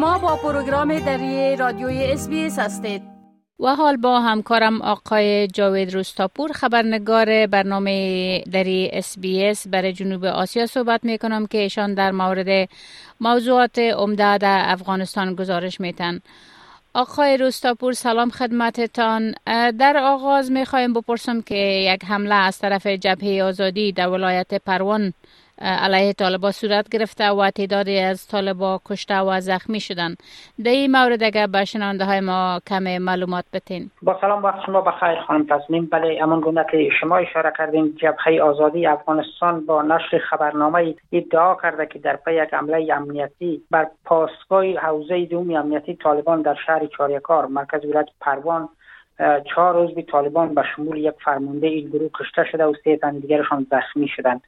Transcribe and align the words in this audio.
شما 0.00 0.18
با 0.18 0.36
پروگرام 0.36 0.98
دری 0.98 1.56
رادیوی 1.56 2.04
اس 2.04 2.28
هستید. 2.58 3.02
و 3.60 3.74
حال 3.76 3.96
با 3.96 4.20
همکارم 4.20 4.82
آقای 4.82 5.46
جاوید 5.46 5.94
روستاپور 5.94 6.52
خبرنگار 6.52 7.46
برنامه 7.46 8.40
دری 8.52 8.90
اس 8.92 9.18
بی 9.18 9.52
برای 9.70 9.92
جنوب 9.92 10.24
آسیا 10.24 10.66
صحبت 10.66 11.04
می 11.04 11.18
کنم 11.18 11.46
که 11.46 11.58
ایشان 11.58 11.94
در 11.94 12.10
مورد 12.10 12.68
موضوعات 13.20 13.78
عمده 13.78 14.38
در 14.38 14.62
افغانستان 14.64 15.34
گزارش 15.34 15.80
میتن 15.80 16.20
آقای 16.94 17.36
روستاپور 17.36 17.92
سلام 17.92 18.30
خدمتتان. 18.30 19.34
در 19.78 19.96
آغاز 20.02 20.50
می 20.50 20.64
خواهیم 20.64 20.92
بپرسم 20.92 21.40
که 21.40 21.54
یک 21.94 22.04
حمله 22.04 22.34
از 22.34 22.58
طرف 22.58 22.86
جبهه 22.86 23.42
آزادی 23.42 23.92
در 23.92 24.08
ولایت 24.08 24.54
پروان 24.54 25.12
علیه 25.60 26.12
طالبا 26.12 26.50
صورت 26.50 26.88
گرفته 26.88 27.30
و 27.30 27.50
تعدادی 27.50 27.98
از 27.98 28.28
طالبا 28.28 28.80
کشته 28.84 29.20
و 29.20 29.40
زخمی 29.40 29.80
شدن 29.80 30.14
در 30.64 30.70
این 30.70 30.92
مورد 30.92 31.22
اگر 31.22 31.46
به 31.46 31.64
شنانده 31.64 32.04
های 32.04 32.20
ما 32.20 32.60
کم 32.66 32.98
معلومات 32.98 33.44
بتین 33.52 33.90
با 34.02 34.18
سلام 34.20 34.42
وقت 34.42 34.66
شما 34.66 34.80
بخیر 34.80 35.20
خانم 35.20 35.46
تصمیم 35.46 35.88
بله 35.92 36.18
امان 36.22 36.40
گونه 36.40 36.66
که 36.70 36.88
شما 37.00 37.16
اشاره 37.16 37.52
کردیم 37.58 37.96
جبهه 37.96 38.42
آزادی 38.42 38.86
افغانستان 38.86 39.66
با 39.66 39.82
نشر 39.82 40.18
خبرنامه 40.30 40.94
ادعا 41.12 41.54
کرده 41.54 41.86
که 41.86 41.98
در 41.98 42.16
پی 42.16 42.34
یک 42.34 42.54
حمله 42.54 42.94
امنیتی 42.94 43.62
بر 43.70 43.86
پاسگاه 44.04 44.64
حوزه 44.64 45.24
دوم 45.24 45.56
امنیتی 45.56 45.96
طالبان 45.96 46.42
در 46.42 46.56
شهر 46.66 46.86
چاریکار 46.86 47.46
مرکز 47.46 47.84
ولایت 47.84 48.08
پروان 48.20 48.68
چهار 49.54 49.74
روز 49.74 49.94
به 49.94 50.02
طالبان 50.02 50.54
به 50.54 50.62
شمول 50.76 50.96
یک 50.96 51.14
فرمانده 51.24 51.66
این 51.66 51.88
گروه 51.88 52.10
کشته 52.14 52.44
شده 52.44 52.64
و 52.64 52.74
سه 52.84 52.96
تن 52.96 53.18
دیگرشان 53.18 53.66
زخمی 53.70 54.08
شدند 54.08 54.42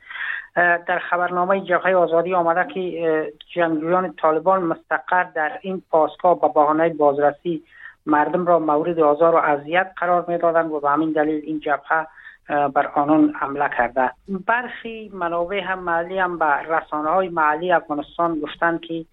در 0.54 0.98
خبرنامه 0.98 1.60
جبهه 1.60 1.94
آزادی 1.94 2.34
آمده 2.34 2.74
که 2.74 3.32
جنگجویان 3.54 4.14
طالبان 4.22 4.62
مستقر 4.62 5.24
در 5.24 5.58
این 5.62 5.82
پاسگاه 5.90 6.40
به 6.40 6.48
بهانه 6.48 6.88
بازرسی 6.88 7.62
مردم 8.06 8.46
را 8.46 8.58
مورد 8.58 9.00
آزار 9.00 9.34
و 9.34 9.38
اذیت 9.38 9.92
قرار 9.96 10.24
می‌دادند 10.28 10.72
و 10.72 10.80
به 10.80 10.90
همین 10.90 11.12
دلیل 11.12 11.42
این 11.44 11.60
جبهه 11.60 12.06
بر 12.48 12.86
آنان 12.86 13.34
حمله 13.40 13.68
کرده. 13.78 14.10
برخی 14.46 15.10
منابع 15.14 15.60
هم 15.60 15.78
محلی 15.78 16.18
هم 16.18 16.38
به 16.38 16.46
رسانه 16.46 17.10
های 17.10 17.28
محلی 17.28 17.72
افغانستان 17.72 18.40
گفتند 18.40 18.80
که 18.80 19.04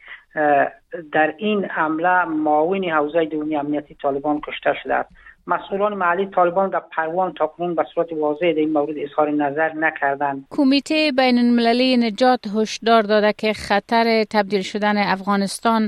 در 1.11 1.33
این 1.37 1.65
حمله 1.65 2.25
معاون 2.25 2.83
حوزه 2.83 3.25
دومی 3.25 3.55
امنیتی 3.55 3.95
طالبان 3.95 4.41
کشته 4.41 4.73
شده 4.83 4.95
است. 4.95 5.09
مسئولان 5.49 5.93
محلی 5.93 6.25
طالبان 6.25 6.69
در 6.69 6.81
پروان 6.91 7.33
تاکنون 7.33 7.75
به 7.75 7.85
صورت 7.93 8.13
واضح 8.13 8.51
در 8.51 8.59
این 8.59 8.73
مورد 8.73 8.97
اظهار 8.97 9.31
نظر 9.31 9.73
نکردند. 9.73 10.45
کمیته 10.51 11.11
بین 11.17 11.37
المللی 11.37 11.97
نجات 11.97 12.39
هشدار 12.55 13.01
داده 13.01 13.33
که 13.37 13.53
خطر 13.53 14.23
تبدیل 14.31 14.61
شدن 14.61 14.97
افغانستان 14.97 15.87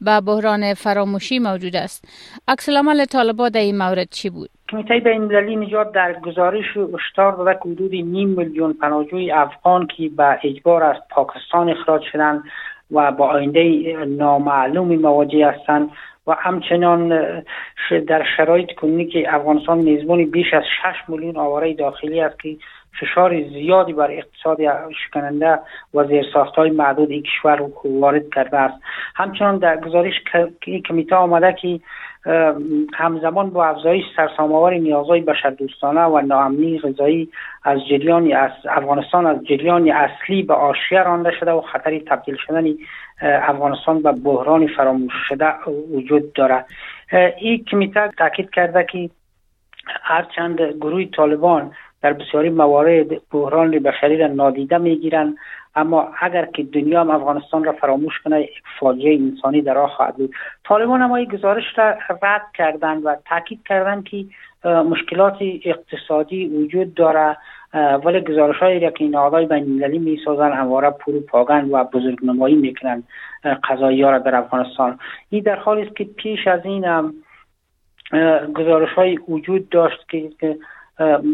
به 0.00 0.20
بحران 0.20 0.74
فراموشی 0.74 1.38
موجود 1.38 1.76
است. 1.76 2.04
عکس 2.48 2.68
العمل 2.68 3.04
طالبان 3.04 3.48
در 3.48 3.60
این 3.60 3.78
مورد 3.78 4.08
چی 4.10 4.30
بود؟ 4.30 4.50
کمیته 4.68 4.98
بین 4.98 5.22
المللی 5.22 5.56
نجات 5.56 5.92
در 5.92 6.20
گزارش 6.20 6.64
هشدار 6.76 7.32
داده 7.32 7.58
که 7.62 7.68
حدود 7.68 7.92
نیم 7.92 8.28
میلیون 8.28 8.72
پناهجوی 8.72 9.32
افغان 9.32 9.86
که 9.86 10.10
به 10.16 10.38
اجبار 10.42 10.84
از 10.84 10.96
پاکستان 11.10 11.70
اخراج 11.70 12.02
شدند 12.12 12.42
و 12.90 13.12
با 13.12 13.26
آینده 13.26 13.94
نامعلومی 14.04 14.96
مواجه 14.96 15.46
هستند 15.46 15.90
و 16.28 16.34
همچنان 16.38 17.08
در 18.06 18.24
شرایط 18.36 18.72
کنونی 18.72 19.06
که 19.06 19.34
افغانستان 19.34 19.78
میزبان 19.78 20.24
بیش 20.24 20.54
از 20.54 20.62
6 20.82 21.08
میلیون 21.08 21.36
آواره 21.36 21.74
داخلی 21.74 22.20
است 22.20 22.40
که 22.40 22.56
فشار 23.00 23.42
زیادی 23.42 23.92
بر 23.92 24.10
اقتصاد 24.10 24.58
شکننده 24.92 25.58
و 25.94 26.04
زیرساخت 26.04 26.54
های 26.54 26.70
معدود 26.70 27.10
این 27.10 27.22
کشور 27.22 27.70
وارد 27.84 28.30
کرده 28.34 28.56
است. 28.58 28.82
همچنان 29.14 29.58
در 29.58 29.80
گزارش 29.80 30.14
کمیته 30.88 31.16
آمده 31.16 31.52
که 31.52 31.80
همزمان 32.94 33.50
با 33.50 33.66
افزایش 33.66 34.04
سرسام‌آور 34.16 34.74
نیازهای 34.74 35.20
بشردوستانه 35.20 36.04
و 36.04 36.20
ناامنی 36.20 36.78
غذایی 36.78 37.28
از 37.64 37.78
جریان 37.90 38.32
از 38.32 38.50
افغانستان 38.68 39.26
از 39.26 39.44
جریان 39.44 39.90
اصلی 39.90 40.42
به 40.42 40.54
آشیه 40.54 41.02
رانده 41.02 41.30
شده 41.40 41.50
و 41.50 41.60
خطری 41.60 42.00
تبدیل 42.00 42.36
شدن 42.46 42.64
افغانستان 43.22 44.02
به 44.02 44.12
بحران 44.12 44.66
فراموش 44.66 45.12
شده 45.28 45.52
وجود 45.94 46.32
دارد. 46.32 46.66
این 47.38 47.64
کمیته 47.64 48.10
تاکید 48.18 48.50
کرده 48.50 48.86
که 48.92 49.10
هرچند 50.02 50.60
گروه 50.60 51.04
طالبان 51.04 51.72
در 52.02 52.12
بسیاری 52.12 52.50
موارد 52.50 53.06
بحران 53.30 53.70
بشری 53.70 54.16
را 54.16 54.26
نادیده 54.26 54.78
می‌گیرند. 54.78 55.36
اما 55.74 56.12
اگر 56.20 56.44
که 56.44 56.62
دنیا 56.62 57.00
هم 57.00 57.10
افغانستان 57.10 57.64
را 57.64 57.72
فراموش 57.72 58.18
کنه 58.24 58.42
یک 58.42 58.62
فاجعه 58.80 59.14
انسانی 59.14 59.62
در 59.62 59.74
راه 59.74 59.90
خواهد 59.90 60.16
بود. 60.16 60.34
طالبان 60.64 61.00
هم 61.00 61.24
گزارش 61.24 61.64
را 61.76 61.94
رد 62.22 62.42
کردند 62.54 63.06
و 63.06 63.16
تاکید 63.24 63.60
کردند 63.68 64.04
که 64.04 64.24
مشکلات 64.64 65.36
اقتصادی 65.64 66.48
وجود 66.48 66.94
داره. 66.94 67.36
ولی 68.04 68.20
گزارش 68.20 68.56
هایی 68.56 68.90
که 68.90 69.18
آقای 69.18 69.46
بین 69.46 69.62
المللی 69.62 69.98
می 69.98 70.20
سازن 70.24 70.52
همواره 70.52 70.90
پروپاگند 70.90 71.72
و 71.72 71.84
بزرگنمایی 71.84 72.54
می‌کنند 72.54 73.04
قضایی 73.68 74.02
ها 74.02 74.10
را 74.10 74.18
در 74.18 74.34
افغانستان. 74.34 74.98
این 75.30 75.42
در 75.42 75.56
حالی 75.56 75.82
است 75.82 75.96
که 75.96 76.04
پیش 76.04 76.46
از 76.46 76.60
این 76.64 76.84
هم 76.84 77.14
گزارش 78.54 78.92
های 78.92 79.18
وجود 79.28 79.68
داشت 79.68 80.08
که 80.08 80.30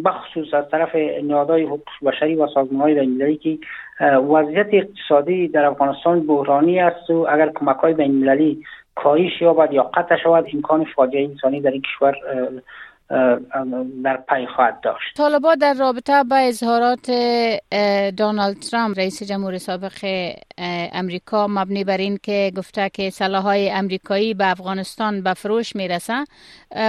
بخصوص 0.04 0.54
از 0.54 0.64
طرف 0.70 0.94
نهادهای 1.22 1.62
حقوق 1.64 1.80
بشری 2.04 2.34
و 2.34 2.46
سازمان 2.54 2.80
های 2.80 2.94
بین 2.94 3.38
که 3.38 3.58
وضعیت 4.16 4.66
اقتصادی 4.72 5.48
در 5.48 5.64
افغانستان 5.64 6.26
بحرانی 6.26 6.80
است 6.80 7.10
و 7.10 7.26
اگر 7.30 7.52
کمک 7.54 7.76
های 7.76 7.94
بین 7.94 8.10
المللی 8.10 8.62
کاهش 8.94 9.40
یابد 9.40 9.72
یا 9.72 9.82
قطع 9.82 10.16
شود 10.16 10.46
امکان 10.54 10.86
فاجعه 10.96 11.24
انسانی 11.24 11.60
در 11.60 11.70
این 11.70 11.82
کشور 11.82 12.14
در 14.04 14.16
پی 14.28 14.46
خواهد 14.56 14.80
داشت. 14.80 15.16
طالبا 15.16 15.54
در 15.54 15.74
رابطه 15.74 16.24
با 16.30 16.36
اظهارات 16.36 17.10
دونالد 18.16 18.56
ترامپ 18.70 18.98
رئیس 18.98 19.22
جمهور 19.22 19.58
سابق 19.58 19.92
امریکا 20.92 21.46
مبنی 21.50 21.84
بر 21.84 21.96
این 21.96 22.18
که 22.22 22.52
گفته 22.56 22.88
که 22.88 23.10
سلاحهای 23.10 23.70
امریکایی 23.70 24.34
به 24.34 24.50
افغانستان 24.50 25.22
به 25.22 25.34
فروش 25.34 25.76
می‌رسه 25.76 26.24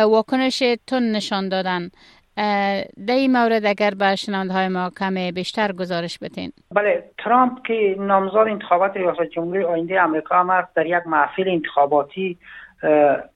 واکنش 0.05 0.63
تون 0.87 1.11
نشان 1.11 1.49
دادن. 1.49 1.89
در 2.37 3.13
این 3.13 3.31
مورد 3.31 3.65
اگر 3.65 3.91
به 3.99 4.15
شنانده 4.15 4.53
های 4.53 4.67
ما 4.67 4.89
کم 4.99 5.31
بیشتر 5.31 5.71
گزارش 5.71 6.19
بتین 6.21 6.51
بله 6.71 7.03
ترامپ 7.17 7.65
که 7.67 7.95
نامزاد 7.99 8.47
انتخابات 8.47 8.97
ریاست 8.97 9.23
جمهوری 9.23 9.63
آینده 9.63 10.01
امریکا 10.01 10.35
هم 10.35 10.67
در 10.75 10.85
یک 10.85 11.07
محفل 11.07 11.49
انتخاباتی 11.49 12.37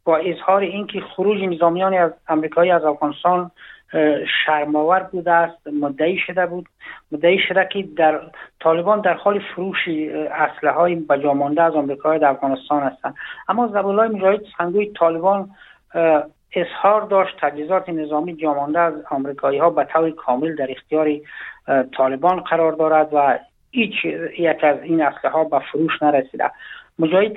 با 0.04 0.18
اظهار 0.18 0.62
اینکه 0.62 1.02
خروج 1.02 1.44
نظامیان 1.44 1.94
از 1.94 2.12
امریکایی 2.28 2.72
از 2.72 2.84
افغانستان 2.84 3.52
شرماور 4.46 5.00
بوده 5.00 5.32
است 5.32 5.68
مدعی 5.68 6.18
شده 6.28 6.46
بود 6.46 6.66
مدعی 7.12 7.40
شده 7.48 7.68
که 7.72 7.88
در 7.98 8.22
طالبان 8.60 9.02
در 9.02 9.14
حال 9.14 9.40
فروش 9.56 9.88
اسلحه 10.32 10.74
های 10.74 10.96
بجامانده 10.96 11.62
از 11.62 11.76
امریکایی 11.76 12.20
در 12.20 12.30
افغانستان 12.30 12.84
هستند. 12.84 13.16
اما 13.48 13.68
زبولای 13.68 14.10
مجاهد 14.10 14.42
سنگوی 14.58 14.92
طالبان 15.00 15.50
اظهار 16.56 17.02
داشت 17.02 17.38
تجهیزات 17.42 17.90
نظامی 17.90 18.36
جامانده 18.36 18.80
از 18.80 18.94
آمریکایی 19.10 19.60
ها 19.60 19.70
به 19.70 19.84
طور 19.84 20.12
کامل 20.12 20.56
در 20.56 20.72
اختیار 20.72 21.10
طالبان 21.98 22.40
قرار 22.40 22.72
دارد 22.72 23.10
و 23.14 23.40
هیچ 23.72 24.06
یک 24.40 24.64
از 24.64 24.78
این 24.84 25.02
اسلحه 25.02 25.34
ها 25.34 25.44
به 25.44 25.60
فروش 25.60 26.04
نرسیده. 26.04 26.52
مجاهد 27.00 27.34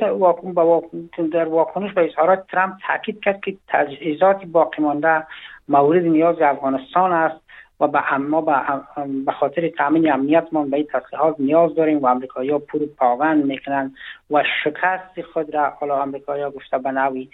در 1.32 1.44
واکنش 1.44 1.92
به 1.92 2.04
اظهارات 2.04 2.46
ترامپ 2.46 2.74
تاکید 2.88 3.20
کرد 3.24 3.40
که 3.40 3.56
تجهیزات 3.68 4.44
باقی 4.44 4.82
مانده 4.82 5.26
مورد 5.68 6.02
نیاز 6.02 6.36
افغانستان 6.40 7.12
است 7.12 7.40
و 7.80 7.88
به 7.88 8.12
اما 8.12 8.40
به 9.26 9.32
خاطر 9.32 9.68
تامین 9.68 10.12
امنیت 10.12 10.46
ما 10.52 10.64
به 10.64 10.76
این 10.76 10.86
تسلیحات 10.92 11.36
نیاز 11.38 11.74
داریم 11.74 11.98
و 11.98 12.06
امریکایی 12.06 12.50
ها 12.50 12.58
پور 12.58 12.80
پاوند 12.96 13.44
می‌کنن 13.44 13.94
و 14.30 14.44
شکست 14.64 15.22
خود 15.32 15.54
را 15.54 15.70
حالا 15.70 16.02
امریکایی 16.02 16.42
ها 16.42 16.50
گفته 16.50 16.78
به 16.78 16.90
نوی 16.90 17.28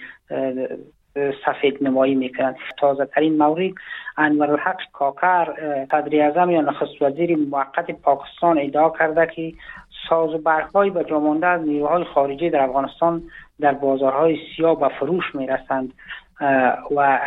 سفید 1.46 1.78
نمایی 1.80 2.14
می‌کنند 2.14 2.56
تازه 2.78 3.04
ترین 3.04 3.38
مورد 3.38 3.72
انور 4.16 4.50
الحق 4.50 4.80
کاکر 4.92 5.46
صدر 5.90 6.20
اعظم 6.20 6.50
یا 6.50 6.60
نخست 6.60 7.02
وزیر 7.02 7.36
موقت 7.36 7.90
پاکستان 7.90 8.58
ادعا 8.58 8.90
کرده 8.90 9.26
که 9.26 9.52
ساز 10.08 10.34
و 10.34 10.38
برقهای 10.38 10.90
به 10.90 11.04
جامانده 11.04 11.46
از 11.46 11.60
نیروهای 11.60 12.04
خارجی 12.04 12.50
در 12.50 12.60
افغانستان 12.60 13.22
در 13.60 13.72
بازارهای 13.72 14.38
سیاه 14.56 14.80
به 14.80 14.88
فروش 14.88 15.34
می‌رسند. 15.34 15.92
و 16.96 17.20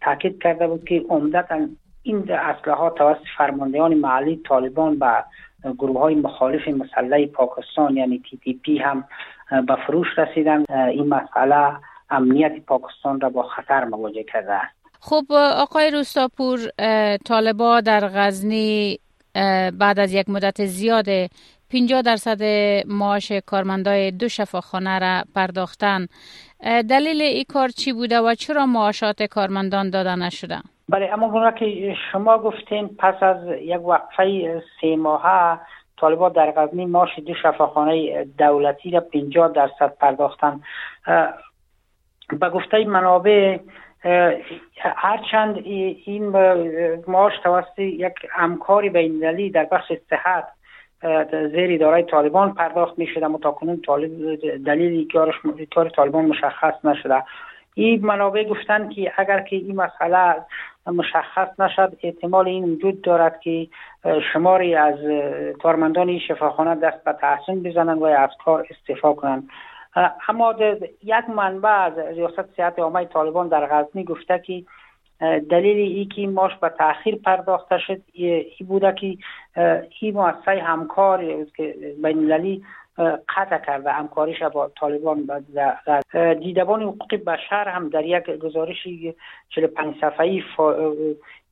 تاکید 0.00 0.42
کرده 0.42 0.66
بود 0.66 0.84
که 0.84 1.04
عمدتا 1.08 1.66
این 2.02 2.32
اسلحه 2.32 2.76
ها 2.76 2.90
توسط 2.90 3.24
فرماندهان 3.38 3.94
محلی 3.94 4.40
طالبان 4.48 4.98
به 4.98 5.24
گروه 5.78 6.00
های 6.00 6.14
مخالف 6.14 6.68
مسلح 6.68 7.26
پاکستان 7.26 7.96
یعنی 7.96 8.22
تی 8.30 8.36
تی 8.36 8.60
پی 8.62 8.78
هم 8.78 9.04
به 9.50 9.76
فروش 9.86 10.18
رسیدند. 10.18 10.72
این 10.72 11.08
مسئله 11.08 11.76
امنیت 12.10 12.52
پاکستان 12.66 13.20
را 13.20 13.28
با 13.30 13.42
خطر 13.42 13.84
مواجه 13.84 14.22
کرده 14.22 14.52
است. 14.52 14.76
خب 15.00 15.24
آقای 15.56 15.90
روستاپور 15.90 16.58
طالبا 17.26 17.80
در 17.80 18.00
غزنی 18.00 18.98
بعد 19.78 19.98
از 19.98 20.14
یک 20.14 20.28
مدت 20.28 20.64
زیاد 20.64 21.06
50 21.72 22.02
درصد 22.02 22.42
معاش 22.86 23.32
کارمندای 23.32 24.10
دو 24.10 24.28
شفاخانه 24.28 24.98
را 24.98 25.22
پرداختن. 25.34 26.06
دلیل 26.64 27.22
این 27.22 27.44
کار 27.48 27.68
چی 27.68 27.92
بوده 27.92 28.20
و 28.20 28.34
چرا 28.34 28.66
معاشات 28.66 29.22
کارمندان 29.22 29.90
داده 29.90 30.14
نشده؟ 30.14 30.58
بله 30.88 31.10
اما 31.12 31.50
که 31.50 31.94
شما 32.12 32.38
گفتین 32.38 32.88
پس 32.98 33.22
از 33.22 33.36
یک 33.60 33.80
وقفه 33.86 34.62
سه 34.80 34.96
ماهه 34.96 35.58
طالبان 36.00 36.32
در 36.32 36.52
غزنی 36.56 36.86
معاش 36.86 37.18
دو 37.26 37.34
شفاخانه 37.42 38.24
دولتی 38.38 38.90
را 38.90 39.00
50 39.00 39.52
درصد 39.52 39.96
پرداختن. 40.00 40.60
به 42.28 42.50
گفته 42.50 42.84
منابع 42.84 43.58
هرچند 44.96 45.56
این 45.64 46.28
معاش 47.08 47.32
توسط 47.42 47.78
یک 47.78 48.14
همکاری 48.30 48.90
بینالمللی 48.90 49.50
در 49.50 49.64
بخش 49.64 49.92
صحت 50.10 50.48
زیر 51.30 51.74
اداره 51.74 52.02
طالبان 52.02 52.54
پرداخت 52.54 52.98
می 52.98 53.06
شده 53.06 53.26
متاکنون 53.26 53.80
طالب 53.86 54.36
دلیلی 54.66 55.08
کار 55.74 55.88
طالبان 55.88 56.24
مشخص 56.24 56.84
نشده. 56.84 57.22
این 57.74 58.06
منابع 58.06 58.44
گفتن 58.44 58.88
که 58.88 59.12
اگر 59.16 59.40
که 59.40 59.56
این 59.56 59.76
مسئله 59.76 60.34
مشخص 60.86 61.60
نشد 61.60 61.96
احتمال 62.02 62.48
این 62.48 62.64
وجود 62.64 63.02
دارد 63.02 63.40
که 63.40 63.66
شماری 64.32 64.74
از 64.74 64.98
کارمندان 65.62 66.18
شفاخانه 66.18 66.74
دست 66.74 67.04
به 67.04 67.12
تحسین 67.12 67.62
بزنند 67.62 68.02
و 68.02 68.04
از 68.04 68.30
کار 68.44 68.66
استعفا 68.70 69.12
کنند. 69.12 69.48
اما 70.28 70.54
یک 71.02 71.30
منبع 71.36 71.70
از 71.70 71.98
ریاست 71.98 72.56
صحت 72.56 72.78
عامه 72.78 73.04
طالبان 73.04 73.48
در 73.48 73.66
غزنی 73.66 74.04
گفته 74.04 74.38
که 74.38 74.62
دلیل 75.50 75.76
ای 75.76 76.04
که 76.04 76.26
ماش 76.26 76.56
به 76.56 76.68
تاخیر 76.68 77.16
پرداخته 77.16 77.78
شد 77.78 78.00
ای 78.12 78.44
بوده 78.68 78.92
که 78.92 79.16
این 80.00 80.14
مؤسسه 80.14 80.62
همکار 80.62 81.44
بین 82.02 82.62
قطع 83.36 83.58
کرده 83.58 83.92
همکاریش 83.92 84.42
با 84.42 84.70
طالبان 84.80 85.44
دیدبان 86.40 86.82
حقوق 86.82 87.14
بشر 87.14 87.68
هم 87.68 87.88
در 87.88 88.04
یک 88.04 88.30
گزارشی 88.30 89.14
45 89.48 89.94
صفحه‌ای 90.00 90.42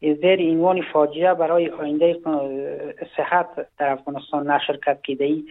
زیر 0.02 0.50
عنوان 0.50 0.82
فاجعه 0.92 1.34
برای 1.34 1.68
آینده 1.68 2.16
صحت 3.16 3.46
در 3.78 3.92
افغانستان 3.92 4.50
نشر 4.50 4.76
کرد 4.76 5.02
که 5.02 5.16
ای 5.20 5.44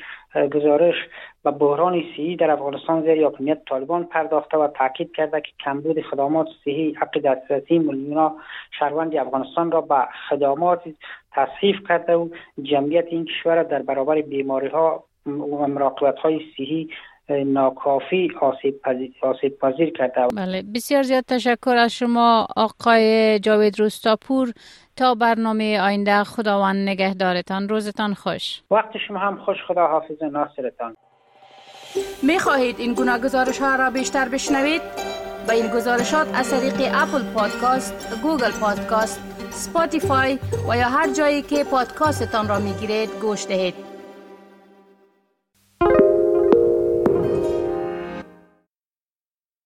گزارش 0.50 0.96
به 1.44 1.52
بحران 1.52 2.04
صحی 2.16 2.36
در 2.36 2.52
افغانستان 2.52 3.02
زیر 3.02 3.24
حاکمیت 3.24 3.66
طالبان 3.66 4.04
پرداخته 4.04 4.58
و 4.58 4.68
تاکید 4.68 5.12
کرده 5.16 5.42
که 5.42 5.52
کمبود 5.66 6.02
خدمات 6.02 6.48
صحی 6.66 6.94
حق 6.94 7.20
دسترسی 7.20 7.80
میلیون 7.80 8.32
شهروند 8.80 9.16
افغانستان 9.16 9.72
را 9.72 9.82
به 9.82 10.08
خدمات 10.30 10.82
تصحیف 11.32 11.88
کرده 11.90 12.16
و 12.16 12.30
جمعیت 12.64 13.06
این 13.10 13.26
کشور 13.26 13.64
در 13.64 13.82
برابر 13.82 14.22
بیماری 14.22 14.68
ها 14.68 15.04
و 15.26 15.68
مراقبت 15.68 16.20
های 16.20 16.42
صحی 16.58 16.90
ناکافی 17.32 18.32
آسیب 19.22 19.60
پذیر 19.62 19.90
کرده 19.98 20.28
بله 20.36 20.64
بسیار 20.76 21.04
زیاد 21.04 21.24
تشکر 21.24 21.76
از 21.78 21.94
شما 21.94 22.48
آقای 22.56 23.40
جاوید 23.40 23.80
روستاپور 23.80 24.54
تا 24.96 25.16
برنامه 25.16 25.82
آینده 25.82 26.24
خداوند 26.24 26.90
نگهدارتان. 26.90 27.70
روزتان 27.70 28.14
خوش. 28.14 28.62
وقت 28.72 28.98
شما 29.08 29.20
هم 29.20 29.38
خوش. 29.38 29.58
خدا 29.68 29.88
حافظ 29.88 30.24
ناصرتان. 30.24 30.98
می 32.24 32.40
خواهید 32.40 32.80
این 32.80 32.94
گناه 32.94 33.20
گزارش 33.20 33.60
ها 33.60 33.76
را 33.76 33.90
بیشتر 33.90 34.30
بشنوید؟ 34.30 34.82
با 35.48 35.54
این 35.54 35.68
گزارشات 35.68 36.28
از 36.34 36.52
طریق 36.52 36.92
Apple 36.94 37.24
Podcast، 37.34 38.20
Google 38.24 38.52
Podcast، 38.62 39.22
Spotify 39.50 40.40
و 40.70 40.78
یا 40.78 40.88
هر 40.88 41.14
جایی 41.14 41.42
که 41.42 41.64
پادکاستتان 41.64 42.48
را 42.48 42.60
می 42.60 42.74
گیرید 42.74 43.10
گوش 43.22 43.48
دهید. 43.48 43.91